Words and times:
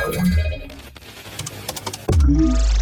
Thank 0.00 0.30
you. 2.28 2.79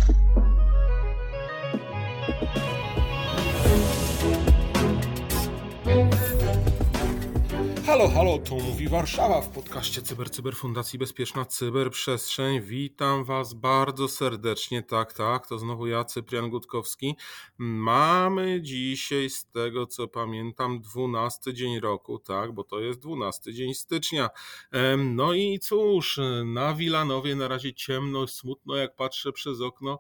Halo, 7.99 8.11
halo, 8.11 8.39
tu 8.39 8.61
mówi 8.61 8.89
Warszawa 8.89 9.41
w 9.41 9.49
podcaście 9.49 10.03
Cyber 10.03 10.31
Cyber 10.31 10.57
Fundacji 10.57 10.99
Bezpieczna 10.99 11.45
Cyberprzestrzeń. 11.45 12.61
Witam 12.61 13.25
Was 13.25 13.55
bardzo 13.55 14.09
serdecznie. 14.09 14.83
Tak, 14.83 15.13
tak, 15.13 15.47
to 15.47 15.59
znowu 15.59 15.87
ja, 15.87 16.05
Cyprian 16.05 16.51
Gutkowski. 16.51 17.17
Mamy 17.59 18.63
dzisiaj, 18.63 19.31
z 19.31 19.47
tego 19.51 19.87
co 19.87 20.09
pamiętam, 20.09 20.81
12 20.81 21.55
dzień 21.55 21.81
roku, 21.81 22.19
tak, 22.19 22.53
bo 22.53 22.65
to 22.65 22.81
jest 22.81 23.01
12 23.01 23.55
dzień 23.55 23.75
stycznia. 23.75 24.31
No 24.99 25.33
i 25.33 25.59
cóż, 25.59 26.21
na 26.45 26.75
Wilanowie 26.75 27.37
na 27.37 27.49
razie 27.49 27.75
ciemno, 27.75 28.27
smutno, 28.27 28.77
jak 28.77 28.97
patrzę 28.97 29.33
przez 29.33 29.61
okno 29.61 29.99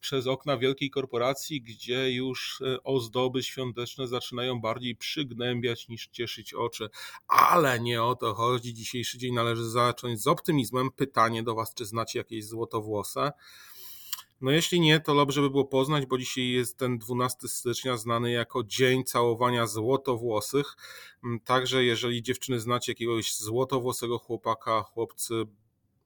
przez 0.00 0.26
okna 0.26 0.56
wielkiej 0.56 0.90
korporacji, 0.90 1.62
gdzie 1.62 2.12
już 2.12 2.62
e, 2.62 2.82
ozdoby 2.82 3.42
świąteczne 3.42 4.08
zaczynają 4.08 4.60
bardziej 4.60 4.96
przygnębiać 4.96 5.88
niż 5.88 6.06
cieszyć 6.06 6.54
oczy. 6.54 6.88
Ale 7.28 7.80
nie 7.80 8.02
o 8.02 8.14
to 8.14 8.34
chodzi. 8.34 8.74
Dzisiejszy 8.74 9.18
dzień 9.18 9.34
należy 9.34 9.70
zacząć 9.70 10.22
z 10.22 10.26
optymizmem. 10.26 10.90
Pytanie 10.90 11.42
do 11.42 11.54
Was, 11.54 11.74
czy 11.74 11.86
znacie 11.86 12.18
jakieś 12.18 12.44
złotowłose? 12.44 13.32
No 14.40 14.50
jeśli 14.50 14.80
nie, 14.80 15.00
to 15.00 15.14
dobrze 15.14 15.40
by 15.40 15.50
było 15.50 15.64
poznać, 15.64 16.06
bo 16.06 16.18
dzisiaj 16.18 16.48
jest 16.48 16.78
ten 16.78 16.98
12 16.98 17.48
stycznia 17.48 17.96
znany 17.96 18.30
jako 18.30 18.64
Dzień 18.64 19.04
Całowania 19.04 19.66
Złotowłosych. 19.66 20.76
Także 21.44 21.84
jeżeli 21.84 22.22
dziewczyny 22.22 22.60
znacie 22.60 22.92
jakiegoś 22.92 23.34
złotowłosego 23.34 24.18
chłopaka, 24.18 24.82
chłopcy 24.82 25.34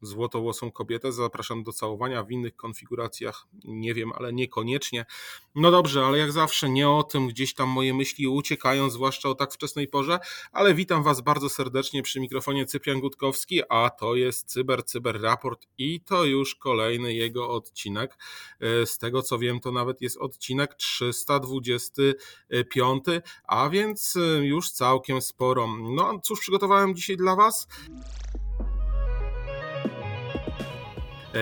złotowłosą 0.07 0.73
kobietę. 0.73 1.13
Zapraszam 1.13 1.63
do 1.63 1.73
całowania 1.73 2.23
w 2.23 2.31
innych 2.31 2.57
konfiguracjach, 2.57 3.47
nie 3.65 3.95
wiem, 3.95 4.13
ale 4.15 4.33
niekoniecznie. 4.33 5.07
No 5.55 5.71
dobrze, 5.71 6.05
ale 6.05 6.19
jak 6.19 6.33
zawsze 6.33 6.69
nie 6.69 6.89
o 6.89 7.03
tym 7.03 7.29
gdzieś 7.29 7.55
tam 7.55 7.69
moje 7.69 7.95
myśli 7.95 8.29
uciekają, 8.29 8.91
zwłaszcza 8.91 9.29
o 9.29 9.35
tak 9.35 9.53
wczesnej 9.53 9.89
porze, 9.89 10.19
ale 10.53 10.75
witam 10.75 11.03
Was 11.03 11.21
bardzo 11.21 11.49
serdecznie 11.49 12.03
przy 12.03 12.21
mikrofonie 12.21 12.67
Cyprian 12.67 13.01
Gutkowski, 13.01 13.61
a 13.69 13.91
to 13.91 14.15
jest 14.15 14.53
Cyber 14.53 14.85
Cyber 14.85 15.23
Raport 15.23 15.67
i 15.79 16.01
to 16.01 16.25
już 16.25 16.55
kolejny 16.55 17.15
jego 17.15 17.51
odcinek. 17.51 18.19
E, 18.61 18.87
z 18.87 18.99
tego 18.99 19.23
co 19.23 19.39
wiem, 19.39 19.61
to 19.61 19.73
nawet 19.73 20.01
jest 20.01 20.17
odcinek 20.17 20.75
325, 20.75 23.05
a 23.45 23.69
więc 23.69 24.17
e, 24.17 24.21
już 24.47 24.71
całkiem 24.71 25.23
sporo. 25.23 25.67
No 25.67 26.21
cóż 26.23 26.41
przygotowałem 26.41 26.95
dzisiaj 26.95 27.17
dla 27.17 27.37
Was? 27.37 27.69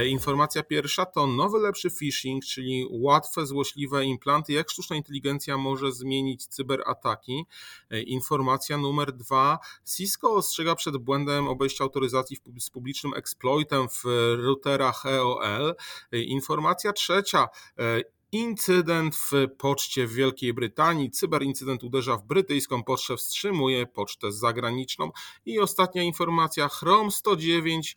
Informacja 0.07 0.63
pierwsza 0.63 1.07
to 1.07 1.27
nowy, 1.27 1.59
lepszy 1.59 1.91
phishing, 1.91 2.45
czyli 2.45 2.87
łatwe, 2.91 3.47
złośliwe 3.47 4.05
implanty, 4.05 4.53
jak 4.53 4.71
sztuczna 4.71 4.97
inteligencja 4.97 5.59
może 5.59 5.93
zmienić 5.93 6.47
cyberataki. 6.47 7.45
E, 7.91 8.03
informacja 8.03 8.79
numer 8.79 9.13
dwa, 9.13 9.59
Cisco 9.97 10.35
ostrzega 10.35 10.75
przed 10.75 10.97
błędem 10.97 11.49
obejścia 11.49 11.85
autoryzacji 11.85 12.37
z 12.59 12.71
publicznym 12.71 13.15
exploitem 13.15 13.89
w 13.89 14.03
routerach 14.39 15.07
EOL. 15.07 15.75
E, 16.13 16.19
informacja 16.23 16.93
trzecia, 16.93 17.49
Incydent 18.35 19.17
w 19.17 19.33
poczcie 19.59 20.07
w 20.07 20.13
Wielkiej 20.13 20.55
Brytanii. 20.55 21.11
Cyberincydent 21.11 21.85
uderza 21.85 22.17
w 22.17 22.25
brytyjską 22.25 22.85
pocztę, 22.85 23.17
wstrzymuje 23.17 23.87
pocztę 23.87 24.33
zagraniczną. 24.33 25.11
I 25.47 25.59
ostatnia 25.59 26.03
informacja: 26.03 26.69
Chrome 26.69 27.11
109 27.11 27.97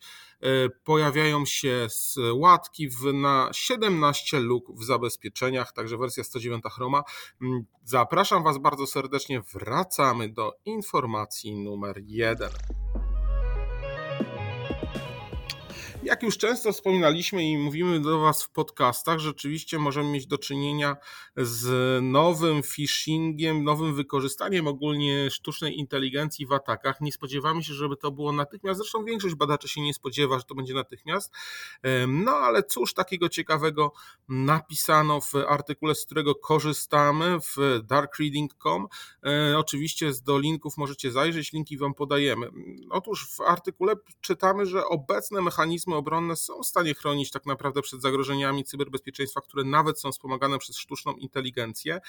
pojawiają 0.84 1.46
się 1.46 1.86
łatki 2.32 2.88
w, 2.88 3.12
na 3.12 3.50
17 3.52 4.40
luk 4.40 4.64
w 4.78 4.84
zabezpieczeniach, 4.84 5.72
także 5.72 5.98
wersja 5.98 6.24
109 6.24 6.64
Chroma. 6.64 7.02
Mm, 7.42 7.64
zapraszam 7.84 8.42
Was 8.44 8.58
bardzo 8.58 8.86
serdecznie. 8.86 9.42
Wracamy 9.52 10.28
do 10.28 10.52
informacji 10.64 11.56
numer 11.56 12.02
1. 12.06 12.50
Jak 16.06 16.22
już 16.22 16.38
często 16.38 16.72
wspominaliśmy 16.72 17.44
i 17.44 17.58
mówimy 17.58 18.00
do 18.00 18.20
Was 18.20 18.42
w 18.42 18.50
podcastach, 18.50 19.18
rzeczywiście 19.18 19.78
możemy 19.78 20.10
mieć 20.10 20.26
do 20.26 20.38
czynienia 20.38 20.96
z 21.36 21.68
nowym 22.02 22.62
phishingiem, 22.62 23.64
nowym 23.64 23.94
wykorzystaniem 23.94 24.66
ogólnie 24.66 25.30
sztucznej 25.30 25.78
inteligencji 25.78 26.46
w 26.46 26.52
atakach. 26.52 27.00
Nie 27.00 27.12
spodziewamy 27.12 27.64
się, 27.64 27.74
żeby 27.74 27.96
to 27.96 28.10
było 28.10 28.32
natychmiast. 28.32 28.78
Zresztą 28.80 29.04
większość 29.04 29.34
badaczy 29.34 29.68
się 29.68 29.80
nie 29.80 29.94
spodziewa, 29.94 30.38
że 30.38 30.44
to 30.44 30.54
będzie 30.54 30.74
natychmiast. 30.74 31.34
No 32.08 32.32
ale 32.32 32.62
cóż 32.62 32.94
takiego 32.94 33.28
ciekawego 33.28 33.92
napisano 34.28 35.20
w 35.20 35.34
artykule, 35.34 35.94
z 35.94 36.06
którego 36.06 36.34
korzystamy 36.34 37.38
w 37.40 37.80
darkreading.com. 37.84 38.86
E, 39.26 39.58
oczywiście 39.58 40.10
do 40.24 40.38
linków 40.38 40.76
możecie 40.76 41.12
zajrzeć, 41.12 41.52
linki 41.52 41.78
Wam 41.78 41.94
podajemy. 41.94 42.50
Otóż 42.90 43.28
w 43.28 43.40
artykule 43.40 43.94
czytamy, 44.20 44.66
że 44.66 44.84
obecne 44.84 45.42
mechanizmy 45.42 45.95
obronne 45.96 46.36
są 46.36 46.62
w 46.62 46.66
stanie 46.66 46.94
chronić 46.94 47.30
tak 47.30 47.46
naprawdę 47.46 47.82
przed 47.82 48.02
zagrożeniami 48.02 48.64
cyberbezpieczeństwa, 48.64 49.40
które 49.40 49.64
nawet 49.64 50.00
są 50.00 50.12
wspomagane 50.12 50.58
przez 50.58 50.76
sztuczną 50.78 51.12
inteligencję, 51.12 52.00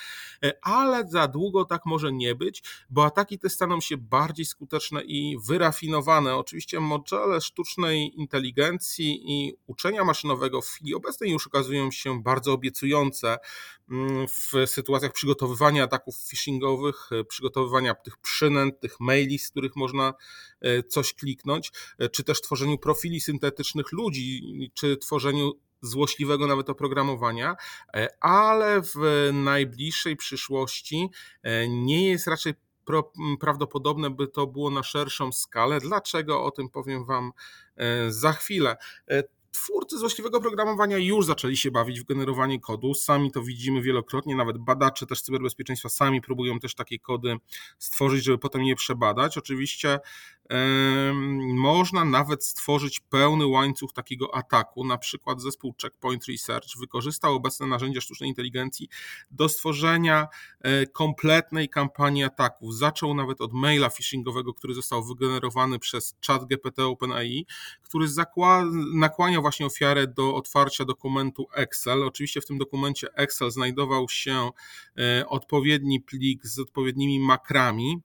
e, 0.44 0.54
ale 0.62 1.08
za 1.08 1.28
długo 1.28 1.66
tak 1.66 1.86
może 1.86 2.12
nie 2.12 2.36
być, 2.36 2.64
bo 2.90 3.06
ataki 3.06 3.40
te 3.40 3.50
staną 3.50 3.82
się 3.82 3.98
bardziej 3.98 4.46
skuteczne 4.46 5.04
i 5.04 5.38
wyrafinowane. 5.46 6.36
Oczywiście 6.36 6.80
modele 6.80 7.42
sztucznej 7.42 8.20
inteligencji 8.20 9.32
i 9.32 9.54
uczenia 9.68 10.04
maszynowego 10.04 10.62
w 10.62 10.68
chwili 10.68 10.96
obecnej 10.96 11.32
już 11.32 11.48
okazują 11.48 11.92
się 11.92 12.24
bardzo 12.24 12.54
obiecujące 12.54 13.38
w 14.30 14.70
sytuacjach 14.70 15.14
przygotowywania 15.14 15.84
ataków 15.84 16.16
phishingowych, 16.30 17.10
e, 17.12 17.24
przygotowywania 17.24 17.96
tych 17.96 18.18
przynęt, 18.18 18.80
tych 18.80 19.00
maili, 19.00 19.40
z 19.40 19.50
których 19.50 19.76
można 19.76 20.14
e, 20.62 20.84
coś 20.84 21.14
kliknąć, 21.14 21.72
czy 22.12 22.24
też 22.24 22.42
tworzeniu 22.42 22.78
profili 22.78 23.22
syntetycznych 23.22 23.92
ludzi, 23.92 24.42
czy 24.74 24.98
tworzeniu 24.98 25.54
złośliwego 25.82 26.48
nawet 26.48 26.70
oprogramowania, 26.70 27.56
e, 27.94 28.08
ale 28.20 28.82
w 28.82 29.30
najbliższej 29.34 30.16
przyszłości 30.16 31.10
e, 31.44 31.70
nie 31.70 32.10
jest 32.10 32.28
raczej 32.28 32.54
prawdopodobne, 33.40 34.10
by 34.10 34.28
to 34.28 34.48
było 34.48 34.70
na 34.70 34.84
szerszą 34.84 35.32
skalę. 35.32 35.80
Dlaczego? 35.80 36.44
O 36.44 36.52
tym 36.52 36.70
powiem 36.70 37.06
Wam 37.06 37.32
e, 37.76 38.12
za 38.12 38.34
chwilę. 38.34 38.78
Twórcy 39.64 39.98
złośliwego 39.98 40.42
programowania 40.42 40.98
już 40.98 41.26
zaczęli 41.26 41.58
się 41.58 41.72
bawić 41.72 42.02
w 42.02 42.04
generowanie 42.04 42.60
kodu. 42.60 42.94
Sami 42.94 43.32
to 43.32 43.42
widzimy 43.42 43.82
wielokrotnie, 43.82 44.36
nawet 44.36 44.58
badacze 44.58 45.06
też 45.06 45.22
cyberbezpieczeństwa 45.22 45.90
sami 45.90 46.22
próbują 46.22 46.60
też 46.60 46.76
takie 46.76 47.00
kody 47.00 47.38
stworzyć, 47.80 48.24
żeby 48.24 48.38
potem 48.38 48.64
je 48.64 48.76
przebadać. 48.76 49.38
Oczywiście 49.38 50.00
można 51.54 52.06
nawet 52.06 52.46
stworzyć 52.46 53.00
pełny 53.00 53.46
łańcuch 53.46 53.94
takiego 53.94 54.36
ataku. 54.36 54.86
Na 54.86 54.98
przykład 54.98 55.42
zespół 55.42 55.76
Checkpoint 55.82 56.26
Research 56.26 56.68
wykorzystał 56.80 57.36
obecne 57.36 57.68
narzędzia 57.68 58.02
sztucznej 58.02 58.30
inteligencji 58.30 58.90
do 59.32 59.50
stworzenia 59.50 60.28
e, 60.62 60.86
kompletnej 60.86 61.70
kampanii 61.70 62.24
ataków. 62.24 62.76
Zaczął 62.76 63.14
nawet 63.14 63.42
od 63.42 63.54
maila 63.54 63.90
phishingowego, 63.90 64.54
który 64.54 64.74
został 64.74 65.04
wygenerowany 65.04 65.80
przez 65.80 66.16
chat 66.28 66.46
GPT 66.46 66.86
OpenAI, 66.86 67.46
który 67.84 68.08
nakłaniał 68.94 69.42
właśnie 69.48 69.66
ofiarę 69.66 70.08
do 70.08 70.36
otwarcia 70.36 70.86
dokumentu 70.86 71.48
Excel. 71.54 72.04
Oczywiście 72.04 72.42
w 72.42 72.46
tym 72.46 72.58
dokumencie 72.58 73.14
Excel 73.14 73.52
znajdował 73.52 74.10
się 74.10 74.50
e, 74.98 75.28
odpowiedni 75.28 76.00
plik 76.02 76.46
z 76.46 76.60
odpowiednimi 76.60 77.20
makrami 77.20 78.02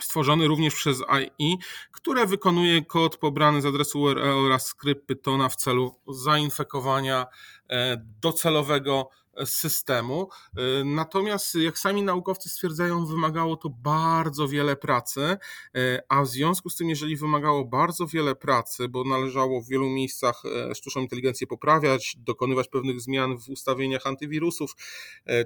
stworzony 0.00 0.46
również 0.46 0.74
przez 0.74 1.02
AI, 1.08 1.58
które 1.92 2.26
wykonuje 2.26 2.84
kod 2.84 3.16
pobrany 3.16 3.62
z 3.62 3.66
adresu 3.66 4.00
URL 4.00 4.46
oraz 4.46 4.66
skrypt 4.66 5.06
Pythona 5.06 5.48
w 5.48 5.56
celu 5.56 5.94
zainfekowania 6.08 7.26
e, 7.70 8.04
docelowego 8.20 9.10
systemu. 9.44 10.28
E, 10.56 10.84
natomiast, 10.84 11.54
jak 11.54 11.78
sami 11.78 12.02
naukowcy 12.02 12.48
stwierdzają, 12.48 13.06
wymagało 13.06 13.56
to 13.56 13.70
bardzo 13.70 14.48
wiele 14.48 14.76
pracy, 14.76 15.36
e, 15.74 16.02
a 16.08 16.22
w 16.22 16.28
związku 16.28 16.70
z 16.70 16.76
tym, 16.76 16.88
jeżeli 16.88 17.16
wymagało 17.16 17.64
bardzo 17.64 18.06
wiele 18.06 18.34
pracy, 18.34 18.88
bo 18.88 19.04
należało 19.04 19.62
w 19.62 19.68
wielu 19.68 19.88
miejscach 19.88 20.42
sztuczną 20.74 21.02
inteligencję 21.02 21.46
poprawiać, 21.46 22.16
dokonywać 22.18 22.68
pewnych 22.68 23.00
zmian 23.00 23.38
w 23.38 23.48
ustawieniach 23.48 24.06
antywirusów 24.06 24.76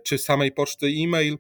czy 0.05 0.19
samej 0.19 0.53
poczty 0.53 0.87
e-mail, 0.87 1.39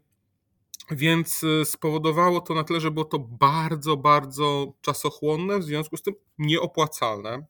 więc 0.90 1.42
y, 1.42 1.64
spowodowało 1.64 2.40
to 2.40 2.54
na 2.54 2.64
tyle, 2.64 2.80
że 2.80 2.90
było 2.90 3.04
to 3.04 3.18
bardzo, 3.18 3.96
bardzo 3.96 4.72
czasochłonne, 4.80 5.58
w 5.58 5.62
związku 5.62 5.96
z 5.96 6.02
tym 6.02 6.14
nieopłacalne. 6.38 7.46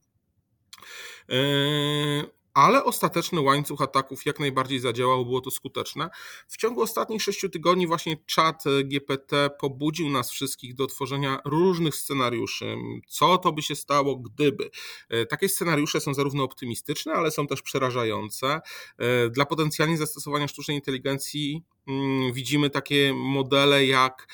Ale 2.55 2.85
ostateczny 2.85 3.41
łańcuch 3.41 3.83
ataków 3.83 4.27
jak 4.27 4.41
najbardziej 4.41 4.81
zadziałał, 4.81 5.25
było 5.25 5.41
to 5.41 5.51
skuteczne. 5.51 6.11
W 6.49 6.57
ciągu 6.57 6.83
ostatnich 6.83 7.23
sześciu 7.23 7.49
tygodni 7.49 7.87
właśnie 7.87 8.17
czat 8.27 8.65
GPT 8.85 9.51
pobudził 9.61 10.11
nas 10.11 10.31
wszystkich 10.31 10.75
do 10.75 10.87
tworzenia 10.87 11.39
różnych 11.45 11.95
scenariuszy. 11.95 12.77
Co 13.09 13.39
to 13.39 13.53
by 13.53 13.63
się 13.63 13.77
stało, 13.77 14.17
gdyby? 14.17 14.71
E, 15.09 15.27
takie 15.27 15.49
scenariusze 15.49 16.01
są 16.01 16.15
zarówno 16.15 16.45
optymistyczne, 16.45 17.13
ale 17.13 17.31
są 17.31 17.47
też 17.47 17.63
przerażające. 17.63 18.61
E, 18.99 19.31
dla 19.31 19.47
potencjalnie 19.47 19.97
zastosowania 19.97 20.49
sztucznej 20.49 20.77
inteligencji 20.77 21.63
mm, 21.87 22.33
widzimy 22.33 22.71
takie 22.71 23.15
modele 23.15 23.87
jak 23.87 24.27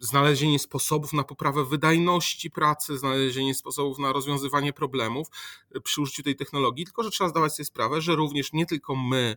znalezienie 0.00 0.58
sposobów 0.58 1.12
na 1.12 1.24
poprawę 1.24 1.64
wydajności 1.64 2.50
pracy, 2.50 2.98
znalezienie 2.98 3.54
sposobów 3.54 3.98
na 3.98 4.12
rozwiązywanie 4.12 4.72
problemów 4.72 5.28
e, 5.74 5.80
przy 5.80 6.00
użyciu 6.00 6.22
tej 6.22 6.36
technologii, 6.36 6.84
tylko 6.84 7.02
że 7.02 7.10
trzeba 7.10 7.30
zdawać 7.30 7.54
sobie 7.54 7.64
sprawę, 7.64 8.00
że 8.00 8.16
również 8.16 8.52
nie 8.52 8.66
tylko 8.66 8.96
my 8.96 9.36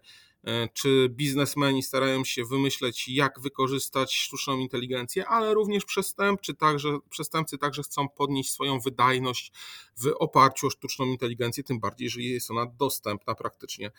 czy 0.73 1.09
biznesmeni 1.09 1.83
starają 1.83 2.23
się 2.23 2.45
wymyśleć, 2.45 3.07
jak 3.07 3.39
wykorzystać 3.39 4.15
sztuczną 4.15 4.57
inteligencję, 4.57 5.27
ale 5.27 5.53
również 5.53 5.85
przestępcy 5.85 6.53
także, 6.53 6.97
przestępcy 7.09 7.57
także 7.57 7.83
chcą 7.83 8.09
podnieść 8.09 8.51
swoją 8.51 8.79
wydajność 8.79 9.51
w 9.97 10.13
oparciu 10.19 10.67
o 10.67 10.69
sztuczną 10.69 11.05
inteligencję, 11.05 11.63
tym 11.63 11.79
bardziej, 11.79 12.09
że 12.09 12.21
jest 12.21 12.51
ona 12.51 12.65
dostępna 12.65 13.35
praktycznie 13.35 13.91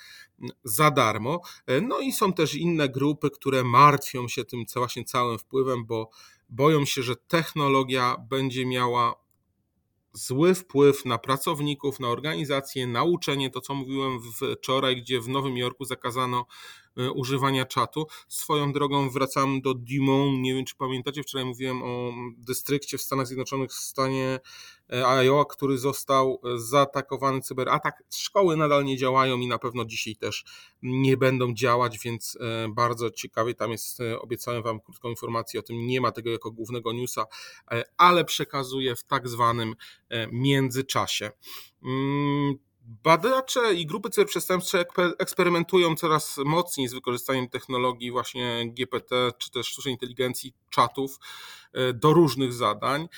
za 0.65 0.91
darmo. 0.91 1.41
E, 1.67 1.81
no 1.81 2.01
i 2.01 2.13
są 2.13 2.33
też 2.33 2.55
inne 2.55 2.89
grupy, 2.89 3.31
które 3.31 3.65
martwią 3.65 4.29
się 4.29 4.45
tym 4.45 4.65
właśnie 4.75 5.05
całym 5.05 5.39
wpływem, 5.39 5.87
bo 5.87 6.11
boją 6.49 6.85
się, 6.85 7.03
że 7.03 7.17
technologia 7.17 8.17
będzie 8.31 8.67
miała 8.67 9.24
zły 10.15 10.55
wpływ 10.55 11.05
na 11.05 11.19
pracowników, 11.19 12.01
na 12.01 12.09
organizację, 12.09 12.87
na 12.87 13.03
uczenie, 13.03 13.51
to 13.51 13.61
co 13.61 13.75
mówiłem 13.75 14.21
wczoraj, 14.59 14.97
gdzie 14.97 15.21
w 15.21 15.29
Nowym 15.29 15.57
Jorku 15.57 15.85
zakazano 15.85 16.47
używania 17.15 17.65
czatu. 17.65 18.07
Swoją 18.29 18.73
drogą 18.73 19.11
wracam 19.11 19.61
do 19.61 19.75
Dimon, 19.75 20.43
nie 20.43 20.55
wiem 20.55 20.65
czy 20.65 20.77
pamiętacie, 20.77 21.23
wczoraj 21.23 21.45
mówiłem 21.45 21.83
o 21.83 22.13
dystrykcie 22.39 22.99
w 22.99 23.03
Stanach 23.03 23.27
Zjednoczonych 23.27 23.71
w 23.71 23.75
stanie 23.75 24.41
E, 24.93 25.07
Iowa, 25.27 25.45
który 25.45 25.79
został 25.79 26.41
e, 26.45 26.59
zaatakowany 26.59 27.41
cyberatak. 27.41 28.03
Szkoły 28.15 28.57
nadal 28.57 28.85
nie 28.85 28.97
działają 28.97 29.39
i 29.39 29.47
na 29.47 29.59
pewno 29.59 29.85
dzisiaj 29.85 30.17
też 30.17 30.45
nie 30.83 31.17
będą 31.17 31.55
działać, 31.55 31.99
więc 31.99 32.39
e, 32.41 32.69
bardzo 32.69 33.11
ciekawie 33.11 33.55
tam 33.55 33.71
jest, 33.71 33.99
obiecałem 34.21 34.63
Wam 34.63 34.81
krótką 34.81 35.09
informację 35.09 35.61
o 35.61 35.63
tym, 35.63 35.87
nie 35.87 36.01
ma 36.01 36.13
tego 36.13 36.31
jako 36.31 36.51
głównego 36.51 36.93
newsa, 36.93 37.27
ale 37.97 38.25
przekazuję 38.25 38.97
w 38.97 39.05
tak 39.05 39.29
zwanym 39.29 39.75
międzyczasie. 40.33 41.31
Badacze 42.87 43.75
i 43.75 43.87
grupy 43.87 44.11
cyberprzestępcze 44.11 44.85
eksperymentują 45.19 45.97
coraz 45.97 46.37
mocniej 46.45 46.89
z 46.89 46.95
wykorzystaniem 46.95 47.49
technologii 47.49 48.11
właśnie 48.11 48.73
GPT 48.75 49.31
czy 49.39 49.51
też 49.51 49.67
sztucznej 49.67 49.95
inteligencji, 49.95 50.55
czatów 50.71 51.19
do 51.95 52.13
różnych 52.13 52.53
zadań. 52.53 53.09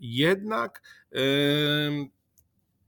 Jednak 0.00 0.82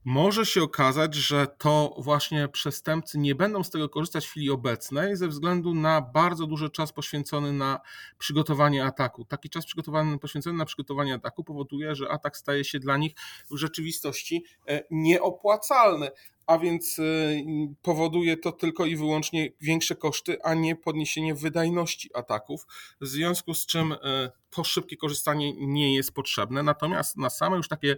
może 0.09 0.45
się 0.45 0.63
okazać, 0.63 1.15
że 1.15 1.47
to 1.57 1.95
właśnie 1.97 2.47
przestępcy 2.47 3.17
nie 3.17 3.35
będą 3.35 3.63
z 3.63 3.69
tego 3.69 3.89
korzystać 3.89 4.25
w 4.25 4.29
chwili 4.29 4.49
obecnej 4.49 5.15
ze 5.15 5.27
względu 5.27 5.73
na 5.73 6.01
bardzo 6.01 6.47
duży 6.47 6.69
czas 6.69 6.91
poświęcony 6.91 7.53
na 7.53 7.79
przygotowanie 8.17 8.85
ataku. 8.85 9.25
Taki 9.25 9.49
czas 9.49 9.65
przygotowany, 9.65 10.19
poświęcony 10.19 10.57
na 10.57 10.65
przygotowanie 10.65 11.13
ataku 11.13 11.43
powoduje, 11.43 11.95
że 11.95 12.09
atak 12.09 12.37
staje 12.37 12.63
się 12.63 12.79
dla 12.79 12.97
nich 12.97 13.13
w 13.51 13.57
rzeczywistości 13.57 14.43
e, 14.67 14.83
nieopłacalny 14.91 16.11
a 16.49 16.57
więc 16.57 16.99
y, 16.99 17.43
powoduje 17.81 18.37
to 18.37 18.51
tylko 18.51 18.85
i 18.85 18.95
wyłącznie 18.95 19.49
większe 19.61 19.95
koszty, 19.95 20.43
a 20.43 20.53
nie 20.53 20.75
podniesienie 20.75 21.35
wydajności 21.35 22.09
ataków, 22.13 22.65
w 23.01 23.07
związku 23.07 23.53
z 23.53 23.65
czym 23.65 23.91
y, 23.91 23.97
to 24.49 24.63
szybkie 24.63 24.97
korzystanie 24.97 25.53
nie 25.67 25.95
jest 25.95 26.11
potrzebne. 26.11 26.63
Natomiast 26.63 27.17
na 27.17 27.29
same 27.29 27.57
już 27.57 27.67
takie 27.67 27.97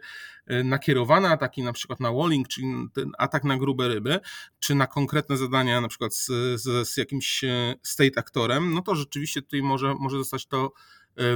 y, 0.51 0.63
nakierowane 0.63 1.30
ataki, 1.30 1.63
na 1.63 1.74
przykład 1.74 2.00
na 2.00 2.12
walling, 2.12 2.48
czyli 2.48 2.68
ten 2.94 3.12
atak 3.18 3.44
na 3.44 3.57
grube 3.57 3.88
ryby, 3.88 4.19
czy 4.59 4.75
na 4.75 4.88
konkretne 4.88 5.38
zadania, 5.38 5.81
na 5.81 5.88
przykład 5.88 6.15
z, 6.15 6.25
z, 6.62 6.89
z 6.89 6.98
jakimś 6.98 7.42
state 7.83 8.19
aktorem, 8.19 8.74
no 8.74 8.81
to 8.81 8.95
rzeczywiście 8.95 9.42
tutaj 9.42 9.62
może, 9.62 9.95
może 10.00 10.18
zostać 10.18 10.45
to 10.45 10.71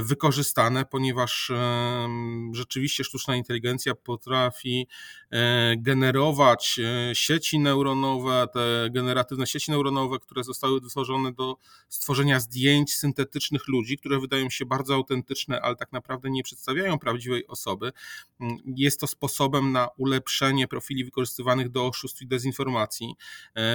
wykorzystane, 0.02 0.84
ponieważ 0.84 1.50
e, 1.50 2.08
rzeczywiście 2.52 3.04
sztuczna 3.04 3.36
inteligencja 3.36 3.94
potrafi 3.94 4.86
e, 5.30 5.76
generować 5.76 6.80
sieci 7.12 7.58
neuronowe, 7.58 8.46
te 8.54 8.90
generatywne 8.90 9.46
sieci 9.46 9.70
neuronowe, 9.70 10.18
które 10.18 10.44
zostały 10.44 10.80
wytworzone 10.80 11.32
do 11.32 11.56
stworzenia 11.88 12.40
zdjęć 12.40 12.94
syntetycznych 12.94 13.68
ludzi, 13.68 13.98
które 13.98 14.20
wydają 14.20 14.50
się 14.50 14.66
bardzo 14.66 14.94
autentyczne, 14.94 15.60
ale 15.60 15.76
tak 15.76 15.92
naprawdę 15.92 16.30
nie 16.30 16.42
przedstawiają 16.42 16.98
prawdziwej 16.98 17.46
osoby. 17.46 17.92
Mm, 18.40 18.56
jest 18.76 19.00
to 19.00 19.06
sposobem 19.06 19.72
na 19.72 19.88
ulepszenie 19.96 20.68
profili 20.68 21.04
wykorzystywanych 21.04 21.68
do 21.68 21.86
oszustw 21.86 22.22
i 22.22 22.26
dezinformacji. 22.26 23.14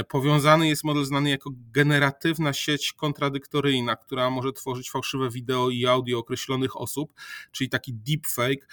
Powiązany 0.07 0.67
jest 0.67 0.83
model 0.83 1.05
znany 1.05 1.29
jako 1.29 1.49
generatywna 1.53 2.53
sieć 2.53 2.93
kontradyktoryjna, 2.93 3.95
która 3.95 4.29
może 4.29 4.53
tworzyć 4.53 4.91
fałszywe 4.91 5.29
wideo 5.29 5.69
i 5.69 5.85
audio 5.91 6.19
określonych 6.19 6.77
osób, 6.77 7.13
czyli 7.51 7.69
taki 7.69 7.93
deepfake. 7.93 8.67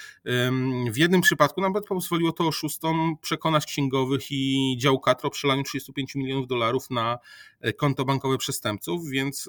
W 0.91 0.97
jednym 0.97 1.21
przypadku 1.21 1.61
nawet 1.61 1.87
pozwoliło 1.87 2.33
to 2.33 2.47
oszustom 2.47 3.17
przekonać 3.23 3.67
księgowych 3.67 4.31
i 4.31 4.77
działkat 4.79 5.25
o 5.25 5.31
przelaniu 5.31 5.63
35 5.63 6.15
milionów 6.15 6.47
dolarów 6.47 6.91
na 6.91 7.19
e, 7.61 7.73
konto 7.73 8.05
bankowe 8.05 8.39
przestępców, 8.39 9.09
więc 9.09 9.49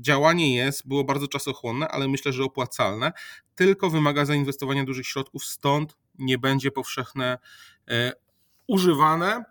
działanie 0.00 0.56
jest, 0.56 0.88
było 0.88 1.04
bardzo 1.04 1.28
czasochłonne, 1.28 1.88
ale 1.88 2.08
myślę, 2.08 2.32
że 2.32 2.44
opłacalne, 2.44 3.12
tylko 3.54 3.90
wymaga 3.90 4.24
zainwestowania 4.24 4.84
dużych 4.84 5.06
środków, 5.06 5.44
stąd 5.44 5.96
nie 6.18 6.38
będzie 6.38 6.70
powszechne 6.70 7.38
e, 7.88 8.12
używane. 8.66 9.44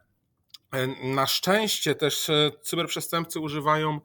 E, 0.73 0.88
na 1.07 1.27
szczęście 1.27 1.95
też 1.95 2.31
cyberprzestępcy 2.61 3.39
używają 3.39 4.00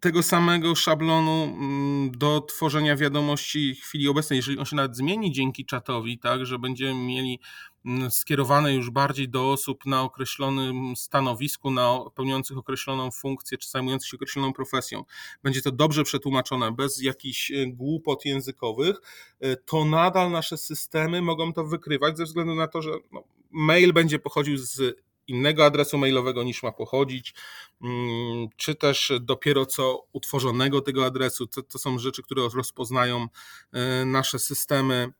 tego 0.00 0.22
samego 0.22 0.74
szablonu 0.74 1.44
mm, 1.44 2.10
do 2.10 2.40
tworzenia 2.40 2.96
wiadomości 2.96 3.74
w 3.74 3.84
chwili 3.84 4.08
obecnej, 4.08 4.36
jeżeli 4.36 4.58
on 4.58 4.64
się 4.64 4.76
nawet 4.76 4.96
zmieni 4.96 5.32
dzięki 5.32 5.64
czatowi, 5.64 6.18
tak, 6.18 6.46
że 6.46 6.58
będziemy 6.58 6.94
mieli 6.94 7.40
mm, 7.86 8.10
skierowane 8.10 8.74
już 8.74 8.90
bardziej 8.90 9.28
do 9.28 9.50
osób 9.50 9.86
na 9.86 10.02
określonym 10.02 10.96
stanowisku, 10.96 11.70
na 11.70 11.98
pełniących 12.14 12.58
określoną 12.58 13.10
funkcję, 13.10 13.58
czy 13.58 13.70
zajmujących 13.70 14.08
się 14.08 14.16
określoną 14.16 14.52
profesją, 14.52 15.04
będzie 15.42 15.62
to 15.62 15.72
dobrze 15.72 16.04
przetłumaczone, 16.04 16.72
bez 16.72 17.02
jakichś 17.02 17.50
e, 17.50 17.66
głupot 17.66 18.24
językowych, 18.24 18.96
e, 19.40 19.56
to 19.56 19.84
nadal 19.84 20.30
nasze 20.30 20.56
systemy 20.56 21.22
mogą 21.22 21.52
to 21.52 21.64
wykrywać 21.64 22.16
ze 22.16 22.24
względu 22.24 22.54
na 22.54 22.68
to, 22.68 22.82
że 22.82 22.90
no, 23.12 23.24
mail 23.50 23.92
będzie 23.92 24.18
pochodził 24.18 24.56
z 24.56 25.05
innego 25.28 25.64
adresu 25.64 25.98
mailowego 25.98 26.42
niż 26.42 26.62
ma 26.62 26.72
pochodzić, 26.72 27.34
mm, 27.82 28.48
czy 28.56 28.74
też 28.74 29.12
dopiero 29.20 29.66
co 29.66 30.06
utworzonego 30.12 30.80
tego 30.80 31.06
adresu. 31.06 31.46
To, 31.46 31.62
to 31.62 31.78
są 31.78 31.98
rzeczy, 31.98 32.22
które 32.22 32.42
rozpoznają 32.54 33.26
e, 33.72 34.04
nasze 34.04 34.38
systemy 34.38 35.12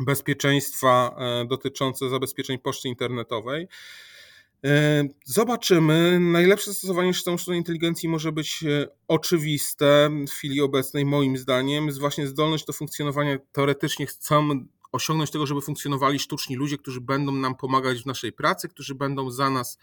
bezpieczeństwa 0.00 1.16
e, 1.18 1.44
dotyczące 1.46 2.08
zabezpieczeń 2.08 2.58
poczty 2.58 2.88
internetowej. 2.88 3.68
E, 4.64 5.04
zobaczymy. 5.24 6.20
Najlepsze 6.20 6.70
zastosowanie 6.70 7.14
sztucznej 7.14 7.58
inteligencji 7.58 8.08
może 8.08 8.32
być 8.32 8.64
oczywiste 9.08 10.10
w 10.28 10.30
chwili 10.30 10.60
obecnej, 10.60 11.04
moim 11.04 11.36
zdaniem. 11.36 11.86
Jest 11.86 12.00
właśnie 12.00 12.26
zdolność 12.26 12.64
do 12.64 12.72
funkcjonowania 12.72 13.38
teoretycznie 13.52 14.06
chcą 14.06 14.66
osiągnąć 14.92 15.30
tego, 15.30 15.46
żeby 15.46 15.60
funkcjonowali 15.60 16.18
sztuczni 16.18 16.56
ludzie, 16.56 16.78
którzy 16.78 17.00
będą 17.00 17.32
nam 17.32 17.54
pomagać 17.54 18.02
w 18.02 18.06
naszej 18.06 18.32
pracy, 18.32 18.68
którzy 18.68 18.94
będą 18.94 19.30
za 19.30 19.50
nas 19.50 19.78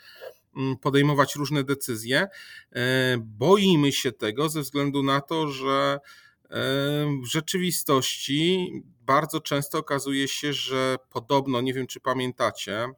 mm, 0.55 0.77
podejmować 0.77 1.35
różne 1.35 1.63
decyzje. 1.63 2.27
E, 2.71 3.17
boimy 3.17 3.91
się 3.91 4.11
tego 4.11 4.49
ze 4.49 4.61
względu 4.61 5.03
na 5.03 5.21
to, 5.21 5.47
że 5.47 5.99
e, 6.43 6.49
w 7.23 7.25
rzeczywistości 7.25 8.71
bardzo 9.05 9.39
często 9.39 9.77
okazuje 9.77 10.27
się, 10.27 10.53
że 10.53 10.95
podobno, 11.09 11.61
nie 11.61 11.73
wiem 11.73 11.87
czy 11.87 11.99
pamiętacie, 11.99 12.89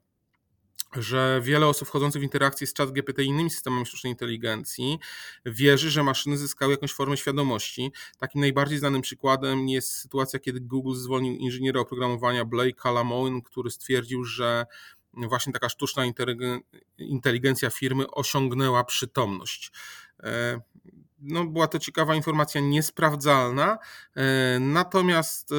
że 0.95 1.39
wiele 1.43 1.67
osób 1.67 1.87
wchodzących 1.87 2.21
w 2.21 2.23
interakcję 2.23 2.67
z 2.67 2.73
ChatGPT 2.75 3.19
i 3.19 3.25
innymi 3.25 3.49
systemami 3.49 3.85
sztucznej 3.85 4.13
inteligencji 4.13 4.99
wierzy, 5.45 5.91
że 5.91 6.03
maszyny 6.03 6.37
zyskały 6.37 6.71
jakąś 6.71 6.93
formę 6.93 7.17
świadomości. 7.17 7.91
Takim 8.17 8.41
najbardziej 8.41 8.77
znanym 8.77 9.01
przykładem 9.01 9.69
jest 9.69 9.93
sytuacja, 9.93 10.39
kiedy 10.39 10.59
Google 10.59 10.95
zwolnił 10.95 11.35
inżyniera 11.35 11.79
oprogramowania 11.81 12.45
Blake 12.45 12.91
Lamoine, 12.91 13.41
który 13.41 13.71
stwierdził, 13.71 14.23
że 14.23 14.65
właśnie 15.13 15.53
taka 15.53 15.69
sztuczna 15.69 16.03
inteligencja 16.97 17.69
firmy 17.69 18.11
osiągnęła 18.11 18.83
przytomność. 18.83 19.71
E, 21.21 21.33
no, 21.33 21.45
była 21.45 21.67
to 21.67 21.79
ciekawa 21.79 22.15
informacja, 22.15 22.61
niesprawdzalna. 22.61 23.77
Natomiast 24.59 25.49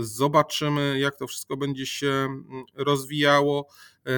zobaczymy, 0.00 0.98
jak 0.98 1.16
to 1.16 1.26
wszystko 1.26 1.56
będzie 1.56 1.86
się 1.86 2.06
mm, 2.06 2.64
rozwijało. 2.74 3.68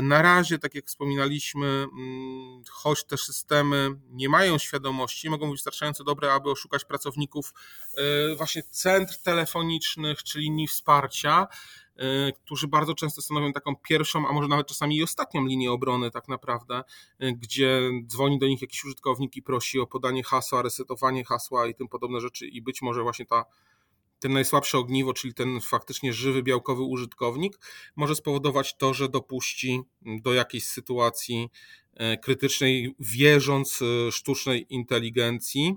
Na 0.02 0.22
razie, 0.22 0.58
tak 0.58 0.74
jak 0.74 0.86
wspominaliśmy, 0.86 1.66
mm, 1.66 2.62
choć 2.70 3.04
te 3.04 3.16
systemy 3.18 3.90
nie 4.10 4.28
mają 4.28 4.58
świadomości, 4.58 5.30
mogą 5.30 5.46
być 5.50 5.58
wystarczająco 5.58 6.04
dobre, 6.04 6.32
aby 6.32 6.50
oszukać 6.50 6.84
pracowników 6.84 7.52
właśnie 8.36 8.62
centr 8.62 9.16
telefonicznych 9.22 10.22
czy 10.22 10.38
linii 10.38 10.68
wsparcia. 10.68 11.46
E, 11.98 12.32
którzy 12.32 12.68
bardzo 12.68 12.94
często 12.94 13.22
stanowią 13.22 13.52
taką 13.52 13.76
pierwszą, 13.76 14.28
a 14.28 14.32
może 14.32 14.48
nawet 14.48 14.66
czasami 14.66 14.96
i 14.96 15.02
ostatnią 15.02 15.46
linię 15.46 15.72
obrony 15.72 16.10
tak 16.10 16.28
naprawdę, 16.28 16.84
e, 17.18 17.32
gdzie 17.32 17.80
dzwoni 18.06 18.38
do 18.38 18.46
nich 18.46 18.62
jakiś 18.62 18.84
użytkownik 18.84 19.36
i 19.36 19.42
prosi 19.42 19.80
o 19.80 19.86
podanie 19.86 20.22
hasła, 20.22 20.62
resetowanie 20.62 21.24
hasła 21.24 21.66
i 21.66 21.74
tym 21.74 21.88
podobne 21.88 22.20
rzeczy 22.20 22.46
i 22.46 22.62
być 22.62 22.82
może 22.82 23.02
właśnie 23.02 23.26
ta 23.26 23.44
ten 24.20 24.32
najsłabsze 24.32 24.78
ogniwo, 24.78 25.12
czyli 25.12 25.34
ten 25.34 25.60
faktycznie 25.60 26.12
żywy, 26.12 26.42
białkowy 26.42 26.82
użytkownik, 26.82 27.58
może 27.96 28.14
spowodować 28.14 28.76
to, 28.76 28.94
że 28.94 29.08
dopuści 29.08 29.80
do 30.02 30.34
jakiejś 30.34 30.64
sytuacji 30.64 31.48
e, 31.94 32.16
krytycznej, 32.16 32.94
wierząc 33.00 33.80
sztucznej 34.10 34.74
inteligencji. 34.74 35.76